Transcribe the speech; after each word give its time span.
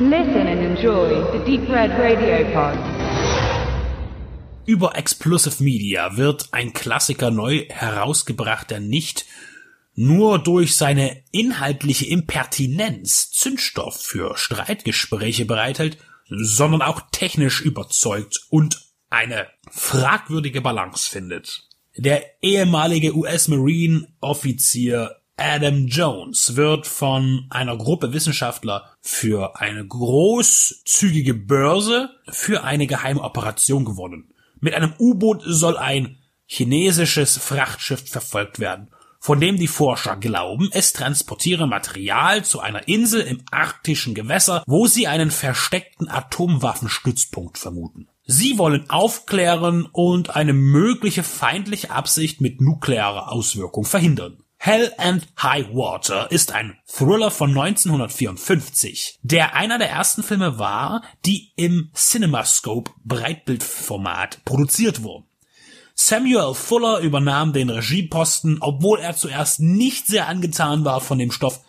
Listen 0.00 0.48
and 0.48 0.60
enjoy 0.60 1.22
the 1.30 1.38
Deep 1.44 1.68
Red 1.68 1.92
Radio 1.92 2.44
Pod. 2.52 2.76
Über 4.66 4.96
Explosive 4.96 5.62
Media 5.62 6.16
wird 6.16 6.48
ein 6.50 6.72
Klassiker 6.72 7.30
neu 7.30 7.66
herausgebracht, 7.68 8.72
der 8.72 8.80
nicht 8.80 9.24
nur 9.94 10.40
durch 10.40 10.74
seine 10.74 11.22
inhaltliche 11.30 12.06
Impertinenz 12.06 13.30
Zündstoff 13.30 14.02
für 14.02 14.36
Streitgespräche 14.36 15.44
bereithält, 15.44 15.98
sondern 16.28 16.82
auch 16.82 17.00
technisch 17.12 17.60
überzeugt 17.60 18.40
und 18.50 18.80
eine 19.10 19.46
fragwürdige 19.70 20.60
Balance 20.60 21.08
findet. 21.08 21.68
Der 21.96 22.24
ehemalige 22.42 23.14
US-Marine-Offizier 23.14 25.20
Adam 25.36 25.86
Jones 25.86 26.54
wird 26.54 26.86
von 26.86 27.46
einer 27.50 27.76
Gruppe 27.76 28.12
Wissenschaftler 28.12 28.90
für 29.00 29.60
eine 29.60 29.84
großzügige 29.84 31.34
Börse 31.34 32.10
für 32.28 32.62
eine 32.62 32.86
geheime 32.86 33.20
Operation 33.20 33.84
gewonnen. 33.84 34.32
Mit 34.60 34.74
einem 34.74 34.94
U-Boot 34.98 35.42
soll 35.44 35.76
ein 35.76 36.18
chinesisches 36.46 37.36
Frachtschiff 37.36 38.08
verfolgt 38.08 38.60
werden, 38.60 38.88
von 39.18 39.40
dem 39.40 39.56
die 39.56 39.68
Forscher 39.68 40.16
glauben, 40.16 40.68
es 40.72 40.92
transportiere 40.92 41.66
Material 41.66 42.44
zu 42.44 42.60
einer 42.60 42.86
Insel 42.86 43.22
im 43.22 43.42
arktischen 43.50 44.14
Gewässer, 44.14 44.62
wo 44.66 44.86
sie 44.86 45.06
einen 45.08 45.30
versteckten 45.30 46.08
Atomwaffenstützpunkt 46.08 47.58
vermuten. 47.58 48.08
Sie 48.26 48.56
wollen 48.58 48.88
aufklären 48.88 49.86
und 49.90 50.36
eine 50.36 50.52
mögliche 50.52 51.22
feindliche 51.22 51.90
Absicht 51.90 52.40
mit 52.40 52.60
nuklearer 52.60 53.32
Auswirkung 53.32 53.84
verhindern. 53.84 54.43
Hell 54.66 54.94
and 54.96 55.26
High 55.42 55.74
Water 55.74 56.32
ist 56.32 56.52
ein 56.52 56.78
Thriller 56.86 57.30
von 57.30 57.50
1954, 57.50 59.18
der 59.20 59.54
einer 59.54 59.76
der 59.76 59.90
ersten 59.90 60.22
Filme 60.22 60.58
war, 60.58 61.02
die 61.26 61.52
im 61.56 61.90
CinemaScope 61.94 62.90
Breitbildformat 63.04 64.42
produziert 64.46 65.02
wurden. 65.02 65.26
Samuel 65.94 66.54
Fuller 66.54 67.00
übernahm 67.00 67.52
den 67.52 67.68
Regieposten, 67.68 68.56
obwohl 68.62 69.00
er 69.00 69.14
zuerst 69.14 69.60
nicht 69.60 70.06
sehr 70.06 70.28
angetan 70.28 70.86
war 70.86 71.02
von 71.02 71.18
dem 71.18 71.30
Stoff. 71.30 71.60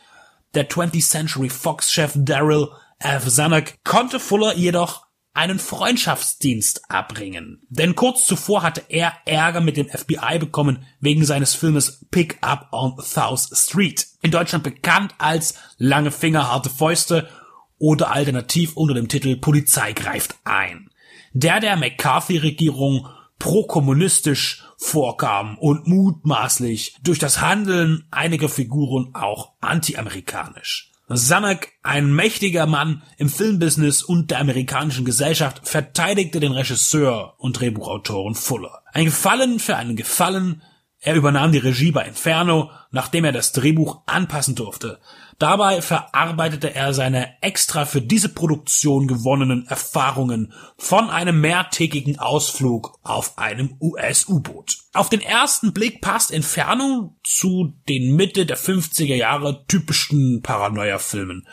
Der 0.53 0.69
20th 0.69 1.09
Century 1.09 1.49
Fox-Chef 1.49 2.13
Daryl 2.15 2.69
F. 2.99 3.27
Zanuck 3.27 3.73
konnte 3.83 4.21
Fuller 4.21 4.55
jedoch 4.55 5.04
einen 5.35 5.59
Freundschaftsdienst 5.59 6.89
abbringen. 6.89 7.61
Denn 7.69 7.95
kurz 7.95 8.25
zuvor 8.25 8.63
hatte 8.63 8.83
er 8.89 9.13
Ärger 9.25 9.61
mit 9.61 9.77
dem 9.77 9.89
FBI 9.89 10.39
bekommen 10.39 10.85
wegen 10.99 11.25
seines 11.25 11.53
Filmes 11.53 12.05
Pick 12.09 12.37
Up 12.41 12.69
on 12.71 12.95
South 13.01 13.49
Street. 13.53 14.07
In 14.21 14.31
Deutschland 14.31 14.63
bekannt 14.63 15.13
als 15.17 15.55
Lange 15.77 16.11
Finger, 16.11 16.49
harte 16.51 16.69
Fäuste 16.69 17.29
oder 17.77 18.11
alternativ 18.11 18.77
unter 18.77 18.93
dem 18.93 19.09
Titel 19.09 19.35
Polizei 19.35 19.93
greift 19.93 20.35
ein. 20.45 20.89
Der 21.33 21.59
der 21.59 21.75
McCarthy-Regierung 21.75 23.09
prokommunistisch 23.37 24.63
vorkam 24.77 25.57
und 25.57 25.85
mutmaßlich 25.85 26.95
durch 27.03 27.19
das 27.19 27.41
Handeln 27.41 28.07
einiger 28.09 28.47
Figuren 28.47 29.13
auch 29.13 29.51
anti-amerikanisch. 29.59 30.91
Zanuck, 31.13 31.67
ein 31.83 32.13
mächtiger 32.15 32.65
Mann 32.65 33.03
im 33.17 33.29
Filmbusiness 33.29 34.01
und 34.01 34.31
der 34.31 34.39
amerikanischen 34.39 35.05
Gesellschaft, 35.05 35.67
verteidigte 35.67 36.39
den 36.39 36.51
Regisseur 36.51 37.35
und 37.37 37.59
Drehbuchautoren 37.59 38.33
Fuller. 38.33 38.81
Ein 38.91 39.05
Gefallen 39.05 39.59
für 39.59 39.75
einen 39.75 39.95
Gefallen. 39.95 40.63
Er 40.99 41.13
übernahm 41.13 41.51
die 41.51 41.59
Regie 41.59 41.91
bei 41.91 42.05
Inferno, 42.05 42.71
nachdem 42.89 43.23
er 43.23 43.31
das 43.31 43.51
Drehbuch 43.51 44.01
anpassen 44.07 44.55
durfte. 44.55 44.99
Dabei 45.37 45.81
verarbeitete 45.81 46.73
er 46.73 46.93
seine 46.93 47.41
extra 47.41 47.83
für 47.83 48.01
diese 48.01 48.29
Produktion 48.29 49.07
gewonnenen 49.07 49.67
Erfahrungen 49.67 50.53
von 50.77 51.09
einem 51.09 51.41
mehrtägigen 51.41 52.19
Ausflug 52.19 52.97
auf 53.03 53.37
einem 53.37 53.75
US-U-Boot. 53.81 54.77
Auf 54.93 55.09
den 55.09 55.19
ersten 55.19 55.73
Blick 55.73 55.99
passt 55.99 56.31
Inferno 56.31 57.17
zu 57.21 57.73
den 57.89 58.15
Mitte 58.15 58.45
der 58.45 58.57
50er 58.57 59.15
Jahre 59.15 59.65
typischen 59.67 60.41
Paranoia-Filmen, 60.41 61.45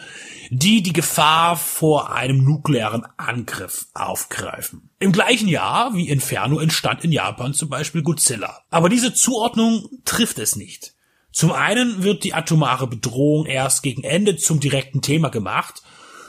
die 0.50 0.84
die 0.84 0.92
Gefahr 0.92 1.56
vor 1.56 2.12
einem 2.12 2.44
nuklearen 2.44 3.04
Angriff 3.16 3.88
aufgreifen. 3.94 4.90
Im 5.00 5.10
gleichen 5.10 5.48
Jahr 5.48 5.92
wie 5.94 6.08
Inferno 6.08 6.60
entstand 6.60 7.02
in 7.02 7.10
Japan 7.10 7.52
zum 7.52 7.68
Beispiel 7.68 8.02
Godzilla. 8.02 8.60
Aber 8.70 8.88
diese 8.88 9.12
Zuordnung 9.12 9.88
trifft 10.04 10.38
es 10.38 10.54
nicht. 10.54 10.94
Zum 11.32 11.52
einen 11.52 12.02
wird 12.02 12.24
die 12.24 12.34
atomare 12.34 12.86
Bedrohung 12.86 13.46
erst 13.46 13.82
gegen 13.82 14.04
Ende 14.04 14.36
zum 14.36 14.60
direkten 14.60 15.00
Thema 15.00 15.30
gemacht. 15.30 15.82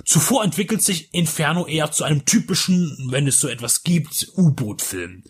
Zuvor 0.05 0.43
entwickelt 0.43 0.81
sich 0.81 1.13
Inferno 1.13 1.65
eher 1.65 1.91
zu 1.91 2.03
einem 2.03 2.25
typischen, 2.25 3.07
wenn 3.09 3.27
es 3.27 3.39
so 3.39 3.47
etwas 3.47 3.83
gibt, 3.83 4.27
U-Boot-Film. 4.35 5.23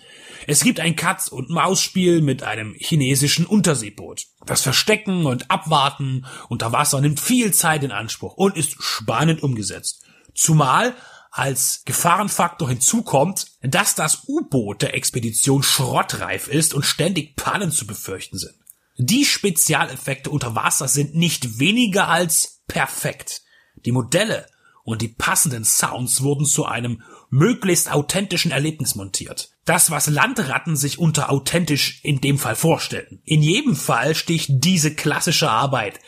Es 0.47 0.63
gibt 0.63 0.79
ein 0.79 0.95
Katz- 0.95 1.27
und 1.27 1.49
Maus-Spiel 1.49 2.21
mit 2.21 2.43
einem 2.43 2.75
chinesischen 2.77 3.45
Unterseeboot. 3.45 4.25
Das 4.45 4.61
Verstecken 4.61 5.25
und 5.25 5.51
Abwarten 5.51 6.25
unter 6.49 6.71
Wasser 6.71 7.01
nimmt 7.01 7.19
viel 7.19 7.53
Zeit 7.53 7.83
in 7.83 7.91
Anspruch 7.91 8.33
und 8.35 8.57
ist 8.57 8.81
spannend 8.81 9.43
umgesetzt. 9.43 10.03
Zumal 10.33 10.95
als 11.31 11.81
Gefahrenfaktor 11.85 12.69
hinzukommt, 12.69 13.47
dass 13.61 13.95
das 13.95 14.23
U-Boot 14.27 14.83
der 14.83 14.93
Expedition 14.93 15.63
schrottreif 15.63 16.47
ist 16.47 16.73
und 16.73 16.83
ständig 16.83 17.35
Pannen 17.35 17.71
zu 17.71 17.87
befürchten 17.87 18.37
sind. 18.37 18.53
Die 18.97 19.25
Spezialeffekte 19.25 20.29
unter 20.29 20.55
Wasser 20.55 20.87
sind 20.87 21.15
nicht 21.15 21.59
weniger 21.59 22.09
als 22.09 22.61
perfekt. 22.67 23.41
Die 23.85 23.91
Modelle 23.91 24.45
und 24.83 25.01
die 25.01 25.07
passenden 25.07 25.63
Sounds 25.63 26.21
wurden 26.21 26.45
zu 26.45 26.65
einem 26.65 27.01
möglichst 27.29 27.91
authentischen 27.91 28.51
Erlebnis 28.51 28.95
montiert. 28.95 29.49
Das, 29.65 29.89
was 29.89 30.07
Landratten 30.07 30.75
sich 30.75 30.99
unter 30.99 31.31
authentisch 31.31 32.01
in 32.03 32.21
dem 32.21 32.37
Fall 32.37 32.55
vorstellen. 32.55 33.21
In 33.23 33.41
jedem 33.41 33.75
Fall 33.75 34.13
sticht 34.13 34.49
diese 34.49 34.93
klassische 34.93 35.49
Arbeit 35.49 35.99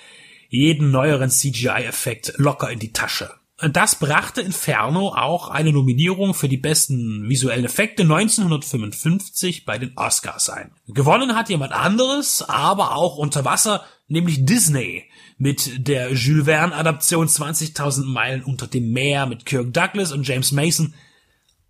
jeden 0.50 0.92
neueren 0.92 1.32
CGI-Effekt 1.32 2.34
locker 2.38 2.70
in 2.70 2.80
die 2.80 2.94
Tasche. 2.94 3.34
Das 3.58 3.96
brachte 3.96 4.42
Inferno 4.42 5.14
auch 5.16 5.48
eine 5.48 5.72
Nominierung 5.72 6.34
für 6.34 6.50
die 6.50 6.58
besten 6.58 7.30
visuellen 7.30 7.64
Effekte 7.64 8.04
1955 8.04 9.64
bei 9.64 9.78
den 9.78 9.94
Oscars 9.96 10.50
ein. 10.50 10.72
Gewonnen 10.88 11.36
hat 11.38 11.48
jemand 11.48 11.72
anderes, 11.72 12.42
aber 12.42 12.98
auch 12.98 13.16
unter 13.16 13.46
Wasser, 13.46 13.86
nämlich 14.10 14.46
Disney 14.46 15.06
mit 15.38 15.88
der 15.88 16.12
Jules 16.12 16.46
Verne 16.46 16.76
Adaption 16.76 17.28
20.000 17.28 18.04
Meilen 18.04 18.44
unter 18.44 18.68
dem 18.68 18.92
Meer 18.92 19.26
mit 19.26 19.46
Kirk 19.46 19.74
Douglas 19.74 20.12
und 20.12 20.28
James 20.28 20.52
Mason. 20.52 20.94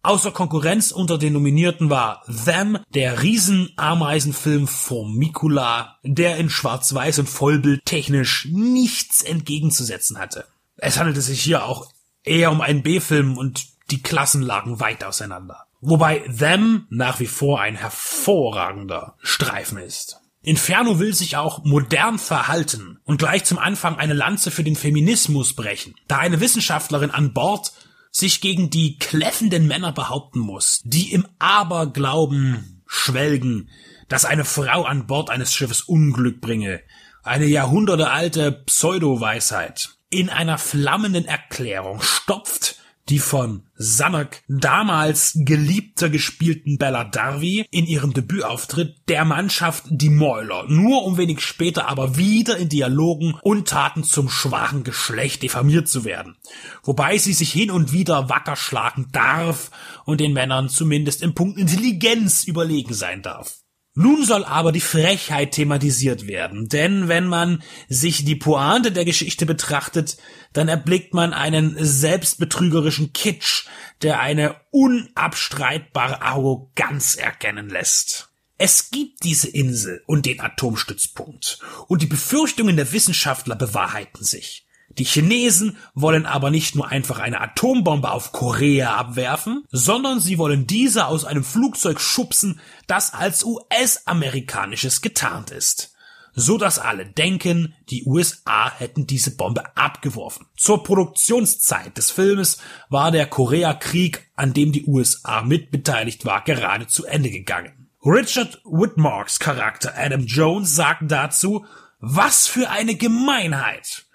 Außer 0.02 0.32
Konkurrenz 0.32 0.92
unter 0.92 1.20
den 1.20 1.34
Nominierten 1.34 1.92
war 1.92 2.24
Them, 2.46 2.80
der 2.96 3.22
Riesenameisenfilm 3.22 4.68
Formicula, 4.68 5.98
der 6.04 6.38
in 6.38 6.50
Schwarz-Weiß 6.50 7.20
und 7.20 7.30
Vollbild 7.30 7.86
technisch 7.86 8.48
nichts 8.52 9.22
entgegenzusetzen 9.22 10.18
hatte. 10.18 10.46
Es 10.88 11.00
handelte 11.00 11.22
sich 11.22 11.42
hier 11.42 11.66
auch 11.66 11.92
eher 12.24 12.52
um 12.52 12.62
einen 12.62 12.84
B-Film 12.84 13.40
und 13.40 13.66
die 13.90 14.04
Klassen 14.04 14.44
lagen 14.44 14.80
weit 14.80 15.04
auseinander. 15.04 15.66
Wobei 15.82 16.20
Them 16.20 16.86
nach 16.92 17.20
wie 17.20 17.26
vor 17.26 17.60
ein 17.60 17.76
hervorragender 17.76 19.16
Streifen 19.20 19.80
ist. 19.80 20.22
Inferno 20.44 21.00
will 21.00 21.16
sich 21.16 21.38
auch 21.38 21.64
modern 21.64 22.20
verhalten 22.20 23.00
und 23.04 23.18
gleich 23.18 23.46
zum 23.46 23.58
Anfang 23.58 23.96
eine 23.98 24.14
Lanze 24.14 24.52
für 24.52 24.64
den 24.64 24.76
Feminismus 24.76 25.56
brechen, 25.56 25.96
da 26.08 26.20
eine 26.20 26.40
Wissenschaftlerin 26.40 27.10
an 27.10 27.34
Bord 27.34 27.74
sich 28.12 28.40
gegen 28.40 28.70
die 28.70 29.00
kläffenden 29.00 29.66
Männer 29.66 29.92
behaupten 29.92 30.38
muss, 30.38 30.82
die 30.84 31.12
im 31.14 31.26
Aberglauben 31.40 32.84
schwelgen, 32.86 33.72
dass 34.08 34.24
eine 34.24 34.46
Frau 34.46 34.84
an 34.84 35.08
Bord 35.08 35.32
eines 35.32 35.52
Schiffes 35.52 35.82
Unglück 35.82 36.42
bringe, 36.42 36.84
eine 37.24 37.48
jahrhundertealte 37.48 38.52
Pseudo-Weisheit 38.52 39.95
in 40.10 40.30
einer 40.30 40.58
flammenden 40.58 41.26
Erklärung 41.26 42.02
stopft 42.02 42.78
die 43.10 43.20
von 43.20 43.64
Zanuck 43.78 44.42
damals 44.48 45.34
geliebter 45.36 46.10
gespielten 46.10 46.78
Bella 46.78 47.04
Darby 47.04 47.66
in 47.70 47.86
ihrem 47.86 48.14
Debütauftritt 48.14 48.96
der 49.10 49.26
Mannschaft 49.26 49.84
die 49.90 50.10
Mäuler, 50.10 50.66
nur 50.68 51.04
um 51.04 51.18
wenig 51.18 51.42
später 51.42 51.88
aber 51.88 52.18
wieder 52.18 52.58
in 52.58 52.70
Dialogen 52.70 53.36
und 53.44 53.68
Taten 53.68 54.04
zum 54.04 54.30
schwachen 54.30 54.84
Geschlecht 54.84 55.44
diffamiert 55.44 55.88
zu 55.88 56.04
werden. 56.04 56.36
Wobei 56.84 57.18
sie 57.18 57.34
sich 57.34 57.52
hin 57.52 57.70
und 57.70 57.92
wieder 57.92 58.30
wacker 58.30 58.56
schlagen 58.56 59.10
darf 59.12 59.70
und 60.06 60.20
den 60.20 60.34
Männern 60.34 60.70
zumindest 60.70 61.22
im 61.22 61.36
Punkt 61.36 61.60
Intelligenz 61.60 62.44
überlegen 62.46 62.94
sein 62.94 63.22
darf. 63.22 63.65
Nun 63.98 64.26
soll 64.26 64.44
aber 64.44 64.74
die 64.74 64.82
Frechheit 64.82 65.54
thematisiert 65.54 66.28
werden, 66.28 66.68
denn 66.68 67.08
wenn 67.08 67.28
man 67.28 67.64
sich 67.88 68.26
die 68.26 68.36
Pointe 68.36 68.92
der 68.92 69.06
Geschichte 69.06 69.46
betrachtet, 69.46 70.18
dann 70.52 70.68
erblickt 70.68 71.14
man 71.14 71.32
einen 71.32 71.78
selbstbetrügerischen 71.80 73.14
Kitsch, 73.14 73.68
der 74.02 74.20
eine 74.20 74.58
unabstreitbare 74.72 76.22
Arroganz 76.22 77.16
erkennen 77.16 77.70
lässt. 77.70 78.28
Es 78.58 78.90
gibt 78.90 79.24
diese 79.24 79.48
Insel 79.48 80.04
und 80.08 80.26
den 80.26 80.42
Atomstützpunkt, 80.42 81.60
und 81.88 82.02
die 82.02 82.08
Befürchtungen 82.08 82.76
der 82.76 82.92
Wissenschaftler 82.92 83.56
bewahrheiten 83.56 84.26
sich. 84.26 84.65
Die 84.98 85.04
Chinesen 85.04 85.78
wollen 85.94 86.26
aber 86.26 86.52
nicht 86.52 86.76
nur 86.76 86.88
einfach 86.88 87.20
eine 87.20 87.42
Atombombe 87.42 88.12
auf 88.12 88.32
Korea 88.32 88.96
abwerfen, 88.96 89.66
sondern 89.72 90.20
sie 90.20 90.38
wollen 90.38 90.68
diese 90.68 91.08
aus 91.08 91.26
einem 91.26 91.44
Flugzeug 91.44 92.00
schubsen, 92.00 92.60
das 92.88 93.14
als 93.14 93.44
US-amerikanisches 93.44 95.02
getarnt 95.02 95.52
ist 95.52 95.96
so 96.36 96.58
dass 96.58 96.80
alle 96.80 97.06
denken, 97.06 97.74
die 97.90 98.04
USA 98.06 98.70
hätten 98.70 99.08
diese 99.08 99.36
Bombe 99.36 99.76
abgeworfen. 99.78 100.46
Zur 100.58 100.84
Produktionszeit 100.84 101.98
des 101.98 102.12
Filmes 102.12 102.60
war 102.90 103.12
der 103.12 103.26
Koreakrieg, 103.26 104.30
an 104.36 104.54
dem 104.54 104.72
die 104.72 104.86
USA 104.86 105.42
mitbeteiligt 105.42 106.26
war, 106.26 106.44
gerade 106.44 106.88
zu 106.88 107.06
Ende 107.06 107.32
gegangen. 107.32 107.90
Richard 108.06 108.62
Whitmarks 108.66 109.40
Charakter 109.40 109.94
Adam 109.98 110.26
Jones 110.26 110.76
sagt 110.76 111.04
dazu, 111.10 111.66
was 112.00 112.46
für 112.48 112.70
eine 112.70 112.96
Gemeinheit. 112.96 114.06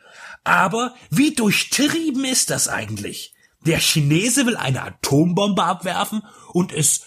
Aber 0.44 0.94
wie 1.10 1.34
durchtrieben 1.34 2.24
ist 2.24 2.50
das 2.50 2.68
eigentlich? 2.68 3.34
Der 3.66 3.78
Chinese 3.78 4.46
will 4.46 4.56
eine 4.56 4.82
Atombombe 4.82 5.62
abwerfen 5.62 6.22
und 6.52 6.72
es 6.72 7.02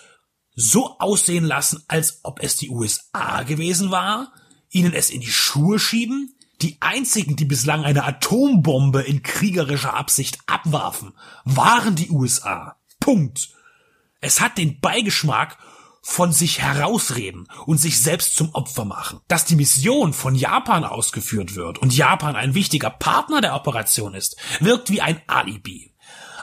so 0.56 1.00
aussehen 1.00 1.46
lassen, 1.46 1.84
als 1.88 2.20
ob 2.24 2.42
es 2.44 2.58
die 2.58 2.70
USA 2.70 3.42
gewesen 3.44 3.90
war? 3.90 4.34
ihnen 4.74 4.94
es 4.94 5.10
in 5.10 5.22
die 5.22 5.32
Schuhe 5.32 5.80
schieben? 5.80 6.36
Die 6.62 6.78
einzigen, 6.82 7.36
die 7.36 7.46
bislang 7.46 7.84
eine 7.84 8.04
Atombombe 8.04 9.02
in 9.02 9.22
kriegerischer 9.22 9.94
Absicht 9.94 10.40
abwarfen, 10.46 11.14
waren 11.44 11.96
die 11.96 12.10
USA. 12.10 12.78
Punkt. 13.00 13.50
Es 14.22 14.40
hat 14.40 14.58
den 14.58 14.80
Beigeschmack 14.80 15.58
von 16.06 16.34
sich 16.34 16.62
herausreden 16.62 17.48
und 17.66 17.78
sich 17.78 18.00
selbst 18.00 18.36
zum 18.36 18.54
Opfer 18.54 18.86
machen. 18.86 19.22
Dass 19.30 19.46
die 19.46 19.56
Mission 19.56 20.14
von 20.14 20.36
Japan 20.36 20.84
ausgeführt 20.84 21.56
wird 21.56 21.80
und 21.80 21.96
Japan 21.96 22.36
ein 22.36 22.54
wichtiger 22.54 22.90
Partner 22.90 23.42
der 23.42 23.56
Operation 23.56 24.14
ist, 24.14 24.36
wirkt 24.60 24.92
wie 24.92 25.02
ein 25.02 25.22
Alibi. 25.28 25.96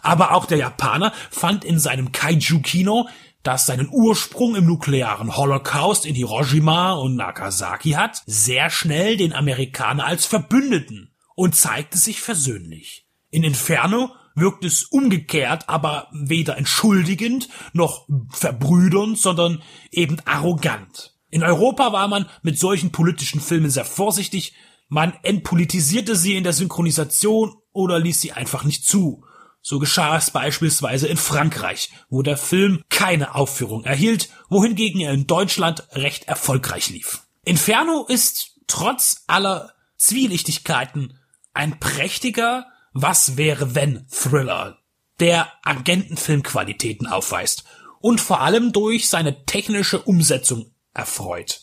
Aber 0.03 0.33
auch 0.33 0.47
der 0.47 0.57
Japaner 0.59 1.13
fand 1.31 1.65
in 1.65 1.79
seinem 1.79 2.11
Kaiju-Kino 2.11 3.07
das 3.43 3.67
seinen 3.67 3.89
Ursprung 3.91 4.55
im 4.55 4.67
nuklearen 4.67 5.37
Holocaust 5.37 6.05
in 6.05 6.15
Hiroshima 6.15 6.93
und 6.93 7.17
Nagasaki 7.17 7.93
hat, 7.93 8.23
sehr 8.27 8.69
schnell 8.69 9.17
den 9.17 9.33
Amerikaner 9.33 10.05
als 10.05 10.27
Verbündeten 10.27 11.15
und 11.35 11.55
zeigte 11.55 11.97
sich 11.97 12.21
versöhnlich. 12.21 13.07
In 13.31 13.43
Inferno 13.43 14.11
wirkt 14.41 14.65
es 14.65 14.85
umgekehrt, 14.85 15.69
aber 15.69 16.09
weder 16.13 16.57
entschuldigend 16.57 17.49
noch 17.73 18.07
verbrüdernd, 18.31 19.19
sondern 19.19 19.63
eben 19.91 20.19
arrogant. 20.25 21.15
In 21.31 21.43
Europa 21.43 21.93
war 21.93 22.09
man 22.09 22.27
mit 22.43 22.59
solchen 22.59 22.91
politischen 22.91 23.41
Filmen 23.41 23.71
sehr 23.71 23.85
vorsichtig, 23.85 24.53
man 24.89 25.13
entpolitisierte 25.23 26.17
sie 26.17 26.35
in 26.35 26.43
der 26.43 26.53
Synchronisation 26.53 27.55
oder 27.73 28.01
ließ 28.01 28.21
sie 28.21 28.33
einfach 28.33 28.65
nicht 28.65 28.85
zu. 28.85 29.25
So 29.63 29.79
geschah 29.79 30.17
es 30.17 30.31
beispielsweise 30.31 31.07
in 31.07 31.17
Frankreich, 31.17 31.91
wo 32.09 32.23
der 32.23 32.37
Film 32.37 32.83
keine 32.89 33.35
Aufführung 33.35 33.85
erhielt, 33.85 34.31
wohingegen 34.49 35.01
er 35.01 35.13
in 35.13 35.27
Deutschland 35.27 35.87
recht 35.93 36.25
erfolgreich 36.25 36.91
lief. 36.91 37.23
Inferno 37.45 38.07
ist 38.09 38.57
trotz 38.67 39.25
aller 39.27 39.73
Zwielichtigkeiten 39.97 41.19
ein 41.53 41.79
prächtiger 41.79 42.67
Was 42.93 43.37
wäre 43.37 43.75
wenn 43.75 44.07
Thriller, 44.09 44.79
der 45.21 45.53
Agentenfilmqualitäten 45.63 47.07
aufweist 47.07 47.65
und 48.01 48.21
vor 48.21 48.41
allem 48.41 48.73
durch 48.73 49.09
seine 49.09 49.45
technische 49.45 50.01
Umsetzung 50.01 50.73
erfreut. 50.95 51.63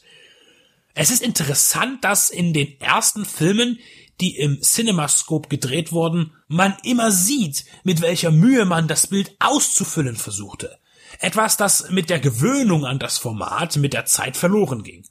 Es 0.93 1.11
ist 1.11 1.21
interessant, 1.21 2.03
dass 2.03 2.29
in 2.29 2.53
den 2.53 2.79
ersten 2.79 3.25
Filmen 3.25 3.79
die 4.19 4.37
im 4.37 4.61
CinemaScope 4.61 5.47
gedreht 5.47 5.91
wurden, 5.91 6.33
man 6.47 6.75
immer 6.83 7.11
sieht, 7.11 7.65
mit 7.83 8.01
welcher 8.01 8.31
Mühe 8.31 8.65
man 8.65 8.87
das 8.87 9.07
Bild 9.07 9.35
auszufüllen 9.39 10.15
versuchte. 10.15 10.79
Etwas, 11.19 11.55
das 11.57 11.89
mit 11.91 12.09
der 12.09 12.19
Gewöhnung 12.19 12.85
an 12.85 12.99
das 12.99 13.17
Format 13.17 13.77
mit 13.77 13.93
der 13.93 14.05
Zeit 14.05 14.35
verloren 14.35 14.83
ging. 14.83 15.05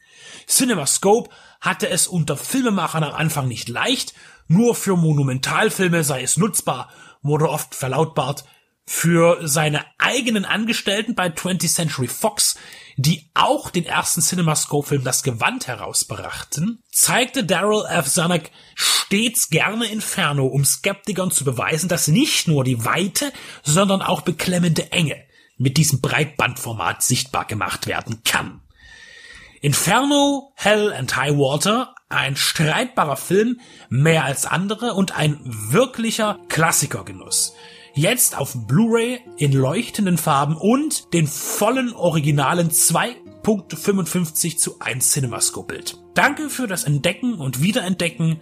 CinemaScope 0.49 1.31
hatte 1.61 1.88
es 1.88 2.06
unter 2.06 2.37
Filmemachern 2.37 3.05
am 3.05 3.14
Anfang 3.14 3.49
nicht 3.49 3.69
leicht, 3.69 4.14
nur 4.49 4.75
für 4.75 4.97
Monumentalfilme 4.97 6.05
sei 6.05 6.23
es 6.23 6.37
nutzbar, 6.37 6.91
wurde 7.23 7.49
oft 7.49 7.75
verlautbart, 7.75 8.44
für 8.88 9.41
seine 9.49 9.85
eigenen 9.99 10.44
Angestellten 10.44 11.17
bei 11.17 11.26
20th 11.26 11.75
Century 11.75 12.06
Fox 12.06 12.56
die 12.97 13.31
auch 13.35 13.70
den 13.70 13.85
ersten 13.85 14.23
CinemaScope-Film 14.23 15.05
Das 15.05 15.23
Gewand 15.23 15.67
herausbrachten, 15.67 16.82
zeigte 16.91 17.44
Daryl 17.44 17.85
F. 17.88 18.06
Zanuck 18.06 18.44
stets 18.75 19.50
gerne 19.50 19.87
Inferno, 19.87 20.47
um 20.47 20.64
Skeptikern 20.64 21.31
zu 21.31 21.44
beweisen, 21.44 21.88
dass 21.88 22.09
nicht 22.09 22.49
nur 22.49 22.64
die 22.64 22.85
Weite, 22.85 23.32
sondern 23.62 24.00
auch 24.00 24.23
beklemmende 24.23 24.93
Enge 24.93 25.23
mit 25.59 25.76
diesem 25.76 26.00
Breitbandformat 26.00 27.02
sichtbar 27.02 27.44
gemacht 27.44 27.87
werden 27.87 28.23
kann. 28.25 28.62
Inferno, 29.61 30.53
Hell 30.55 30.93
and 30.93 31.17
High 31.17 31.37
Water, 31.37 31.94
ein 32.08 32.37
streitbarer 32.37 33.17
Film, 33.17 33.61
mehr 33.88 34.25
als 34.25 34.47
andere 34.47 34.94
und 34.94 35.17
ein 35.17 35.41
wirklicher 35.44 36.38
Klassikergenuss. 36.49 37.55
Jetzt 37.94 38.37
auf 38.37 38.67
Blu-ray 38.67 39.20
in 39.38 39.53
leuchtenden 39.53 40.19
Farben 40.19 40.56
und 40.56 41.12
den 41.14 41.26
vollen 41.26 41.94
originalen 41.94 42.70
2.55 42.70 44.58
zu 44.58 44.81
1 44.81 45.12
CinemaScope 45.12 45.75
Bild. 45.75 45.99
Danke 46.14 46.50
für 46.50 46.67
das 46.67 46.85
Entdecken 46.85 47.35
und 47.35 47.62
Wiederentdecken, 47.62 48.41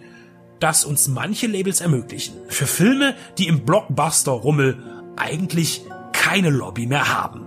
das 0.59 0.83
uns 0.83 1.07
manche 1.07 1.47
Labels 1.47 1.79
ermöglichen. 1.79 2.35
Für 2.49 2.67
Filme, 2.67 3.15
die 3.37 3.47
im 3.47 3.65
Blockbuster-Rummel 3.65 5.13
eigentlich 5.15 5.83
keine 6.11 6.49
Lobby 6.49 6.85
mehr 6.85 7.13
haben. 7.13 7.44